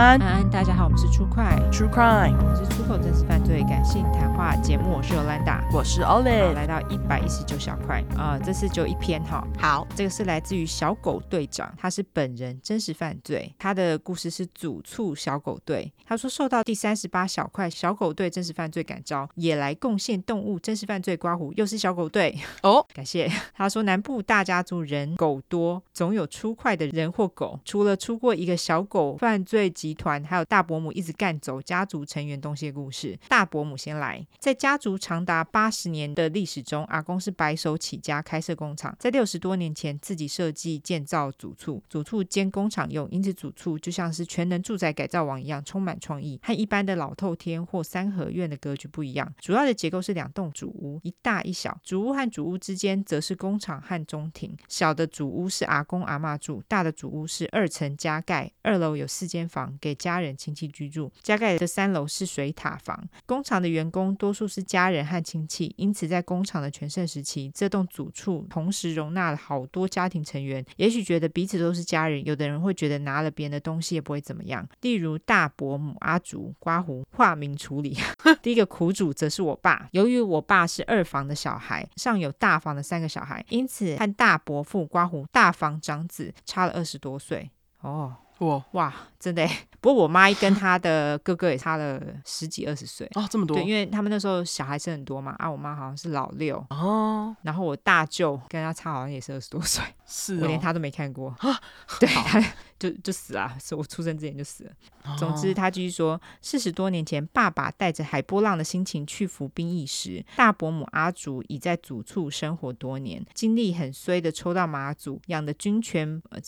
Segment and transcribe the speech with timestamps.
[0.00, 8.00] 安，安安，大家好，我们是出快 True Crime，我们是出口真实犯罪感性谈话节目，我是 Yolanda，我是 Olive，来到一百一十九小块。
[8.16, 22.34] 啊、呃，这次就一篇哈，好，这个是来自于小狗队长，他是本人真实犯罪，他的故事是主促小狗队，他说受到第三十八小块小狗队真实犯罪感召，也来贡献动物真实犯罪刮胡，又是小狗队。
[22.62, 23.30] 哦，感谢。
[23.54, 33.18] 他说南部大家族人狗多，总有出快的人或狗，除了出过一个小狗犯罪集集团，还有大伯母一直干走家族成员东西的故事。
[33.28, 49.34] 大伯母先来，在家族长达八十年的历史中，阿公是白手起家开设工厂，在六十多年前自己设计建造组促，组促兼工厂用，因此组促就像是全能住宅改造王一样充满创意，和一般的老透天或三合院的格局不一样。
[49.40, 54.56] 主要的结构是两栋主屋，一大一小，主屋和主屋之间则是工厂和中庭。
[54.68, 63.08] 小的主屋是阿公阿嬷住，大的主屋是二层加盖，二楼有四间房给家人亲戚居住，加盖的三楼是水塔房。
[63.26, 70.64] 工厂的员工多数是家人和亲戚，因此在工厂的全盛时期，这栋组促同时容纳了好多家庭成员。
[70.76, 74.68] 也许觉得彼此都是家人，有的人会觉得拿了别人的东西也不会怎么样。
[74.82, 77.96] 例如大伯母阿竹刮胡化名处理，
[78.42, 79.88] 第一个苦主则是我爸。
[79.92, 87.50] 由于我爸是二房的小孩，上有大房的三个小孩，因此和大伯父刮胡大房长子差了二十多岁。
[87.80, 88.16] 哦。
[88.40, 89.46] 哇哇，真的！
[89.80, 93.56] 不过我妈跟她的哥哥也差了十几二十岁哦，这么多。
[93.56, 95.34] 对，因为他们那时候小孩生很多嘛。
[95.38, 101.58] 啊，我妈好像是老六哦，然后我大舅跟她差好像也是二十多岁，是、哦，我连他都没看过啊。
[101.98, 102.38] 对，他
[102.78, 104.70] 就就死了，是我出生之前就死了。
[105.04, 116.22] 哦、总之，他继续说，四十多年前，爸爸带着海波浪的心情去服兵役时，大伯母阿祖已在祖处生活多年，经历很衰的抽到马祖养的军犬。
[116.30, 116.38] 呃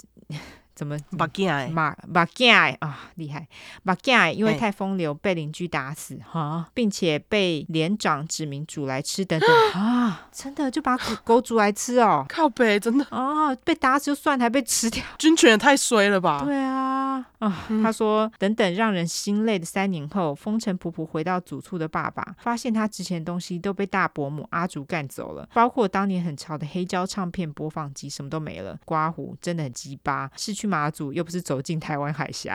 [0.75, 3.47] 怎么马健马马健啊，厉害！
[3.83, 13.05] 马健因为太风流被邻居打死哈，并且被连长指名煮来吃等等 啊，真的就把狗狗煮来吃哦，靠北真的。
[13.11, 16.43] 啊，被打死就算，还被吃掉，军犬也太衰了吧？
[16.45, 28.79] 对啊啊，他说等等让人心累的三年后，风尘仆仆回到祖厝的爸爸，发现他值钱的东西都被大伯母阿竹干走了，包括当年很潮的黑胶唱片播放机，什么都没了。
[28.85, 30.53] 刮胡真的很鸡巴，是。
[30.53, 32.55] 去马祖又不是走进台湾海峡。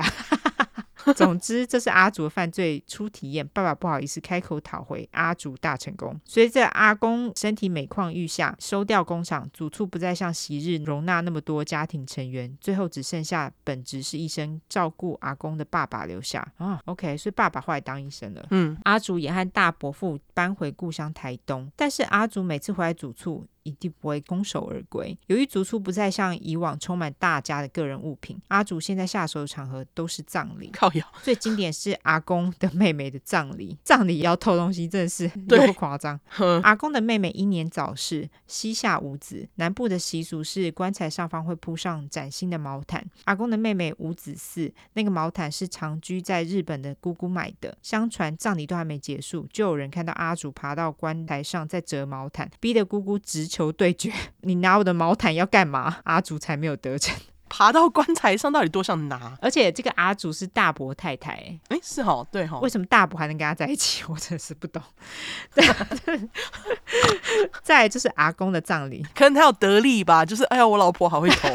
[1.13, 3.47] 总之，这是阿祖的犯罪初体验。
[3.47, 6.19] 爸爸不好意思开口讨回，阿祖大成功。
[6.25, 16.47] 随着阿公身体每况愈下，收掉工厂，祖厝不再像昔日容纳那么多家庭成员，最后只剩下本职是医生照顾阿公的爸爸留下。
[16.57, 18.45] 啊，OK，所以爸爸后来当医生了。
[18.51, 25.17] 嗯，阿祖也和大伯父搬回故乡台东，但是阿祖每次回来组促，一定不会空手而归。
[25.27, 30.69] 由于族出不再像以往充满大家的个人物品，阿祖现在下手的场合都是葬礼。
[30.71, 31.05] 靠腰。
[31.21, 36.17] 最经典是阿公的妹妹的葬礼，葬礼要偷东西，真的是有不夸张。
[36.63, 39.47] 阿公的妹妹英年早逝，膝下无子。
[39.55, 43.05] 南部的习俗是棺材上方会铺上崭新的毛毯。
[43.25, 47.77] 阿公的妹妹无子嗣，那个毛毯是长居在日本的姑姑买的。
[47.81, 55.97] 相传葬礼都还没结束，就有人看到阿祖爬到棺材上在折毛毯，逼得姑姑直球对决， 你拿我的毛毯要干嘛？
[56.03, 57.15] 阿祖才没有得逞，
[57.49, 59.35] 爬到棺材上到底多想拿？
[59.41, 61.31] 而且这个阿祖是大伯太太，
[61.69, 64.03] 哎，是哈，对哈，为什么大伯还能跟他在一起？
[64.09, 64.79] 我真是不懂。
[65.55, 65.65] 对，
[67.63, 71.49] 再来就是阿公的葬礼，可能他有得力吧，就是哎呀，我老婆好会投。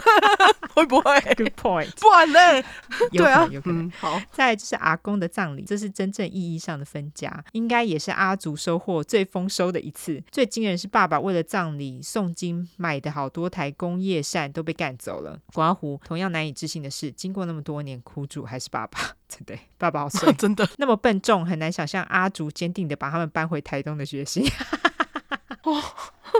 [0.74, 1.90] 会不会？Good point。
[1.98, 2.68] 不然呢？
[3.12, 3.86] 有啊，有可能。
[3.86, 10.22] 嗯、好，再来就是阿公的葬礼，这是真正意义上的分家，应该也是阿竹收获最丰收的一次。
[10.30, 15.38] 最惊人是爸爸为了葬礼诵经买的好多台工业扇都被干走了。
[15.52, 18.98] 刮胡同样难以置信的是，经过那么多年，苦主还是爸爸。
[19.28, 24.42] 真的，爸爸好帅， 真的那么笨重，很难想象阿竹坚定的把他们搬回台东的决心。
[25.64, 25.82] 哦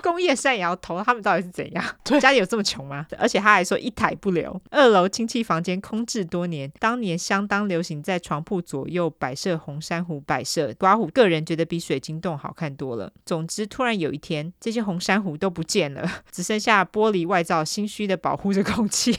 [0.00, 1.84] 工业山也要投，他们到底是怎样？
[2.20, 3.06] 家里有这么穷吗？
[3.18, 4.60] 而且他还说一台不留。
[4.70, 13.12] 二楼亲戚房间空置多年，当年相当流行在床铺左右摆设红珊瑚摆设，刮胡个人觉得比水晶洞好看多了。
[13.24, 19.18] 总之，突然有一天，这些红珊瑚都不见了，只剩下玻璃外罩，心虚的保护着空气。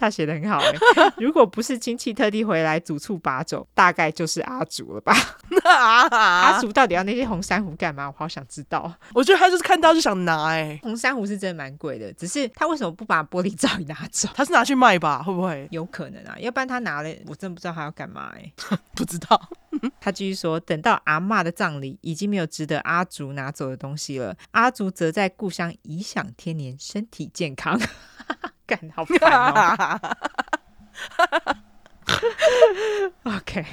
[0.00, 0.72] 他写的很好哎，
[1.18, 5.14] 如果不是亲戚特地回来组促拔走，大概就是阿祖了吧？
[6.10, 8.06] 阿祖到底要那些红珊瑚干嘛？
[8.06, 8.90] 我好想知道。
[9.12, 14.28] 我觉得他就是看到就想拿哎，红珊瑚是真的蛮贵的，只是他为什么不把玻璃罩也拿走？
[14.34, 15.22] 他是拿去卖吧？
[15.22, 15.68] 会不会？
[15.70, 18.50] 有可能啊，要不然他拿了，我真的不知道他要干嘛哎。
[18.96, 19.40] 不知道。
[20.00, 24.34] 他继续说，等到阿妈的葬礼，已经没有值得阿竹拿走的东西了。
[24.52, 27.78] 阿竹则在故乡颐享天年，身体健康。
[28.70, 30.00] 干好烦哦
[33.24, 33.64] ！OK，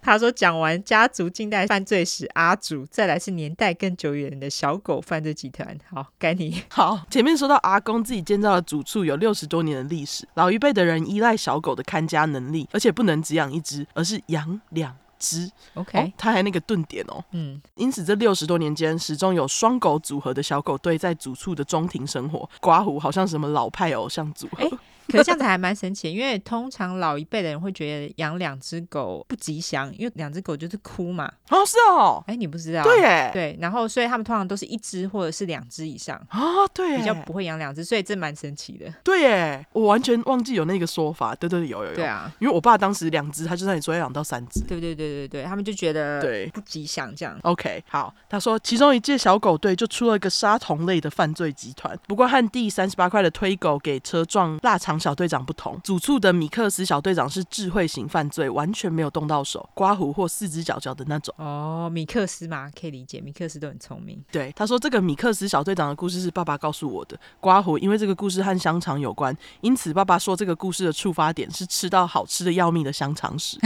[0.00, 5.76] 他说讲完家族近代犯罪史阿祖，再来是年代更久远的小狗犯罪集团。
[5.90, 6.62] 好，该你。
[6.68, 15.48] 好，前面说到阿公自己建造的祖厝有六十多年的历史，老一辈的人依赖小狗的看家能力，而且不能只养一只，而是养两只。
[15.74, 17.24] OK，、哦、他还那个顿点哦。
[17.30, 24.64] 嗯，因此这六十多年间，始终有双狗组合的小狗队在主处的中庭生活，刮胡好像什么老派偶像组合。
[24.64, 24.70] 欸
[25.12, 31.30] 可是这样子还蛮神奇，因为通常老一辈的人会觉得养两只狗不吉祥，因为两只狗就是哭嘛。
[31.50, 32.82] 哦，是哦，哎，你不知道？
[32.82, 38.92] 对耶，对，然后所以他们通常都是一只或者是两只以上啊、哦，对，比较不会养两只，所以这蛮神奇的。
[39.04, 41.34] 对耶，我完全忘记有那个说法。
[41.34, 41.96] 对对对，有有有。
[41.96, 44.60] 对啊，因为我爸当时两只，他就让你说要养到三只。
[44.62, 47.38] 对对对对对，他们就觉得对不吉祥这样。
[47.42, 55.78] OK，好，他说其中一届小狗队就出了一个杀同类的犯罪集团，不过和第三十八块的推狗给车撞腊肠小队长不同。
[55.82, 61.34] 主处的米克斯小队长是智慧型犯罪，完全没有动到手、刮胡或四只脚脚的那种。
[61.36, 64.22] 哦，米克斯嘛，可以理解，米克斯都很聪明。
[64.30, 67.18] 对，他说这个米克斯小队长的故事是爸爸告诉我的。
[67.40, 73.58] 刮胡因为这个故事和香肠有关，因此爸爸说这个故事的触发点是吃到好吃的要命的香肠时。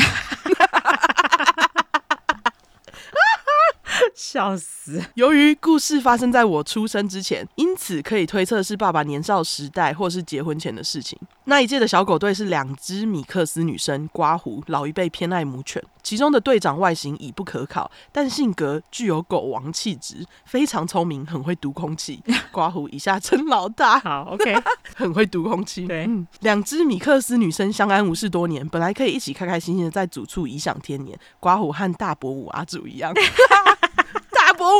[4.36, 5.02] 笑死！
[5.14, 11.18] 由于故事发生在我出生之前，因此可以推测是爸爸年少时代或是结婚前的事情。
[11.44, 22.22] 那一届的小狗队是两只米克斯女生，刮胡老一辈偏爱母犬，其中的队长外形已不可考，但性格具有狗王气质，非常聪明，很会读空气。
[22.52, 23.98] 刮胡以下称老大。
[24.00, 24.54] 好，OK，
[24.94, 25.86] 很会读空气。
[25.86, 31.18] 对，嗯，两只米克斯女生相安无事多年，本来可以一起开开心心的在主处颐享天年。
[31.40, 33.14] 刮胡和大伯母阿祖一样。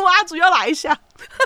[0.06, 0.98] 阿祖要来一下，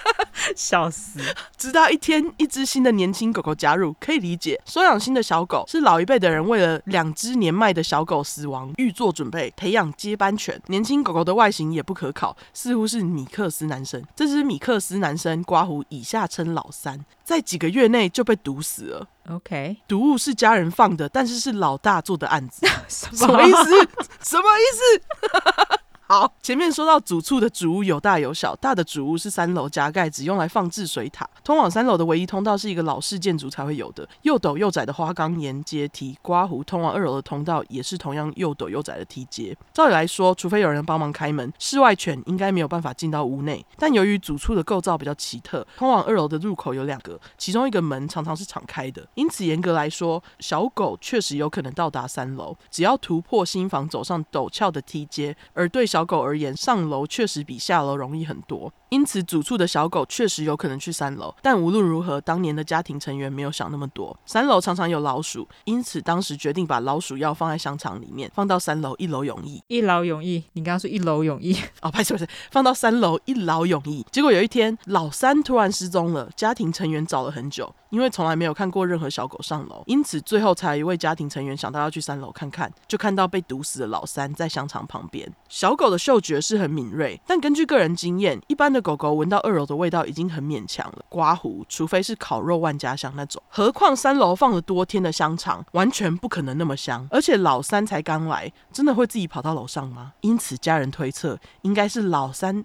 [0.56, 1.20] 笑死！
[1.56, 4.60] 直到一天，一只新的年轻狗狗加入，可以理解。
[4.64, 10.60] 收养新的小狗是老一辈的人为了两只年迈的小狗死亡预做准备，培养接班犬。
[10.66, 14.02] 年轻狗狗的外形也不可考，似乎是米克斯男生。
[14.14, 19.06] 这只米克斯男生刮胡以下称老三，在几个月内就被毒死了。
[19.28, 23.88] OK，毒物是家人放的，但是是老大做的案子， 什么意思？
[24.22, 25.80] 什么意思？
[26.10, 31.24] 好，前面说到主厝的主屋有大有小，大的主屋是三楼加盖，只用来放置水塔。
[31.44, 36.18] 通往三楼的唯一通道是一个老式建筑才会有的，又陡又窄的花岗岩阶梯。
[36.20, 39.56] 刮胡通往二楼的通道也是同样又陡又窄的梯阶。
[39.72, 43.64] 照理来说，除非有人帮忙开门，室外犬应该没有办法进到屋内。
[43.78, 55.36] 但由于主厝的构造比较奇特，通往二楼的入口有两个，其中一个门常常是敞开的，因此严格来说，小狗确实有可能到达三楼，只要突破新房，走上陡峭的梯阶。
[55.54, 58.72] 而对小小狗而言，上楼确实比下楼容易很多。
[58.90, 64.16] 因此，主处的小狗确实有可能去三楼，但无论如何，当年的家庭成员没有想那么多。
[64.26, 69.62] 三楼常常有老鼠，因此当时决定把老鼠药放在香肠里面，放到三楼一劳永逸。
[69.68, 74.04] 一劳永逸，你刚刚说一劳永逸哦，不是不是，放到三楼一劳永逸。
[74.10, 85.32] 结果有一天，老三突然失踪了，家庭成员找了很久，因为从来没有看过任何小狗上楼，因此最后才有一位家庭成员想到要去三楼看看，就看到被毒死的老三在香肠旁边。
[85.48, 97.06] 小狗的嗅觉是很敏锐，但根据个人经验，一般的狗狗闻到二楼的味道已经很勉强了，刮胡，除非是烤肉万家香那种，何况三楼放了多天的香肠，完全不可能那么香。
[97.10, 100.12] 而且老三才刚来，真的会自己跑到楼上吗？
[100.20, 102.64] 因此家人推测，应该是老三，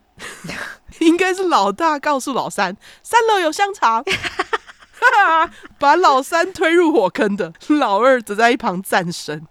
[1.00, 4.03] 应该是老大告诉老三，三楼有香肠，
[5.77, 9.45] 把老三推入火坑的，老二则在一旁战声。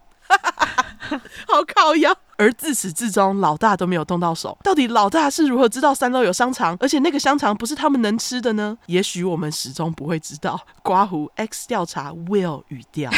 [1.47, 4.59] 好靠腰，而自始至终，老大都没有动到手。
[4.63, 8.77] 到底老大是如何知道三楼有香肠，而且那个香肠不是他们能吃的呢？
[8.85, 10.61] 也许我们始终不会知道。
[10.83, 13.11] 刮胡 X 调查 Will 语调。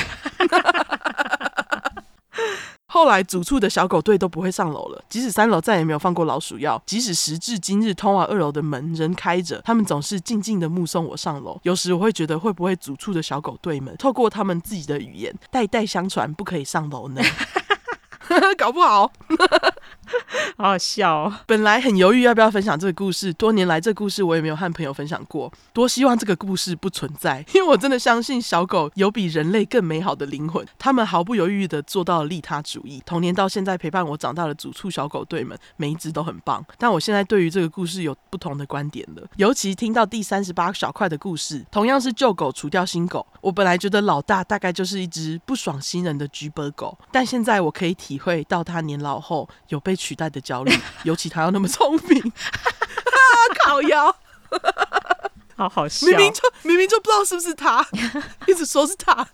[2.87, 5.04] 后来，主处的小狗队都不会上楼了。
[5.09, 11.59] 即使三楼再也没有放过老鼠药，即使时至今日通往二楼的门仍开着，他们总是静静的目送我上楼。
[11.64, 17.21] 有时我会觉得，会不会主处的小狗队们透过他们自己的语言，代代相传，不可以上楼呢？
[18.59, 19.12] 搞不好，
[20.57, 21.35] 好好笑哦。
[21.47, 25.53] 本来很犹豫要不要分享这个故事，多年来这个故事我也没有和朋友分享过。
[25.73, 30.67] 多希望这个故事不存在， 因为我真的相信小狗有比人类更美好的灵魂。
[30.79, 33.03] 他们毫不犹豫地做到了利他主义。
[33.07, 36.65] 童年到现在陪伴我长大的主畜小狗队们，每一只都很棒。
[36.79, 39.23] 但我现在对于这个故事有不同的观点了。
[39.37, 48.17] 尤其听到第三十八小块的故事，同样是旧狗除掉新狗，我本来觉得老大大概就是一只不爽新人的橘波狗，但现在我可以体。
[48.17, 50.73] 体会到他年老后有被取代的焦虑，
[51.03, 52.33] 尤其他又那么聪明，
[53.65, 54.15] 烤腰。
[55.59, 57.83] 好好笑，明明就明明就不知道是不是他，
[58.47, 59.26] 一直说是他，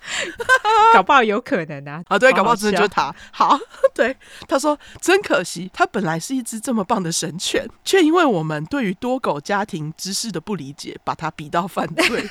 [0.95, 2.01] 搞不好有可能啊。
[2.07, 3.13] 啊，对，搞不好真的就是他。
[3.33, 3.59] 好，
[3.93, 4.17] 对，
[4.47, 12.25] 他说真可惜，他本来是一只这么棒的神犬，却因为我们对于多狗家庭知识的不理解，把它比到犯罪。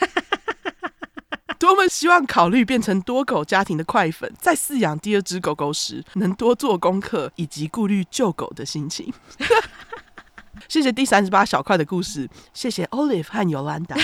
[1.61, 9.13] 多么希望考虑变成多狗家庭的快粉，在饲养第二只狗狗时，能多做功课以及顾虑救狗的心情。
[10.67, 14.03] 谢谢第三十八小块的故事，谢谢 Olive 和 Yolanda。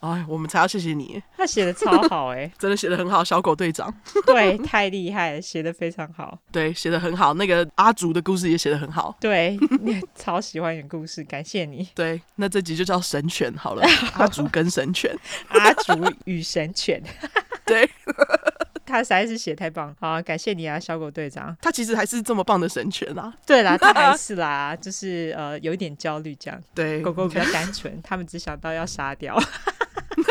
[0.00, 3.92] 哎，我们才要谢谢你，他写的超好哎， 真的写的很好，小狗队长。
[4.24, 6.38] 对，太厉害了，写的非常好。
[6.50, 7.34] 对，写的很好。
[7.34, 9.16] 那个阿竹的故事也写的很好。
[9.20, 9.58] 对，
[10.14, 11.88] 超喜欢你的故事，感谢你。
[11.94, 15.14] 对，那这集就叫神犬好了， 阿竹跟神犬，
[15.48, 15.92] 阿竹
[16.24, 17.02] 与神犬。
[17.66, 17.88] 对，
[18.84, 21.56] 他实在是写太棒，好，感谢你啊，小狗队长。
[21.60, 23.32] 他其实还是这么棒的神犬啊。
[23.46, 26.60] 对啦，他还是啦，就是呃，有一点焦虑这样。
[26.74, 29.40] 对，狗狗比较单纯，他们只想到要杀掉。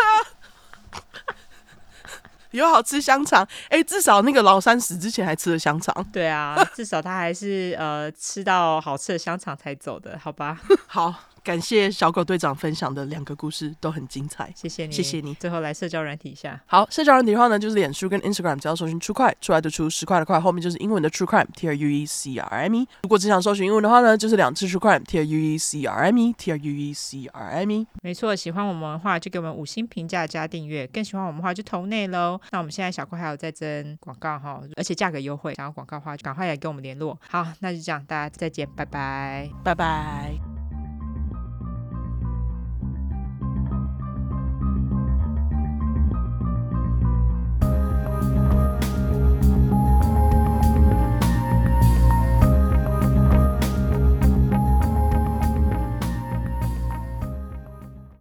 [2.51, 5.93] 有好吃香肠，哎、欸，至少那个老三死之前还吃了香肠。
[6.11, 10.59] 对啊，至少他还是呃吃到好吃的香肠才走的，好吧？
[10.87, 11.13] 好。
[11.43, 15.33] 感谢小狗队长分享的两个故事都很精彩，谢谢你，谢谢你。
[15.35, 22.87] 最后来社交软体一下，好，社交软体的话呢，就是脸书跟 Instagram，只要搜寻 True Crime 出来的出十块的块，后面就是英文的 True Crime，T R U E C R M E。
[23.03, 27.71] 如果只想搜寻英文的话呢，就是两次 True Crime，T R U E C R M E，T R U E C R M
[27.71, 27.87] E。
[28.03, 32.39] 没错，喜欢我们的话就给我们五星评价加订阅，更喜欢我们的话就投内喽。
[32.51, 37.19] 那我们现在小块还有在征广告哈，而且价格优惠，想要广告的话就赶快来跟我们联络。
[37.29, 40.48] 好，那就这样，大家再见，拜拜，拜拜。